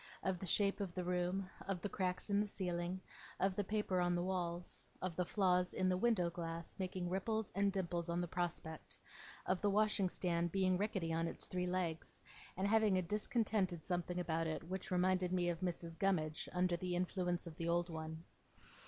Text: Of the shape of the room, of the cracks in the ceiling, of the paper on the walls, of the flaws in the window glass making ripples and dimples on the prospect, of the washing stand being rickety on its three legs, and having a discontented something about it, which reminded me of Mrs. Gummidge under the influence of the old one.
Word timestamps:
Of 0.23 0.39
the 0.39 0.47
shape 0.47 0.79
of 0.79 0.95
the 0.95 1.03
room, 1.03 1.47
of 1.67 1.79
the 1.81 1.87
cracks 1.87 2.31
in 2.31 2.39
the 2.39 2.47
ceiling, 2.47 3.01
of 3.39 3.55
the 3.55 3.63
paper 3.63 4.01
on 4.01 4.15
the 4.15 4.23
walls, 4.23 4.87
of 4.99 5.15
the 5.15 5.27
flaws 5.27 5.75
in 5.75 5.89
the 5.89 5.95
window 5.95 6.31
glass 6.31 6.75
making 6.79 7.07
ripples 7.07 7.51
and 7.53 7.71
dimples 7.71 8.09
on 8.09 8.19
the 8.19 8.27
prospect, 8.27 8.97
of 9.45 9.61
the 9.61 9.69
washing 9.69 10.09
stand 10.09 10.51
being 10.51 10.75
rickety 10.75 11.13
on 11.13 11.27
its 11.27 11.45
three 11.45 11.67
legs, 11.67 12.19
and 12.57 12.67
having 12.67 12.97
a 12.97 13.01
discontented 13.03 13.83
something 13.83 14.19
about 14.19 14.47
it, 14.47 14.63
which 14.63 14.89
reminded 14.89 15.31
me 15.31 15.49
of 15.49 15.59
Mrs. 15.59 15.95
Gummidge 15.99 16.49
under 16.51 16.75
the 16.75 16.95
influence 16.95 17.45
of 17.45 17.55
the 17.57 17.69
old 17.69 17.87
one. 17.91 18.23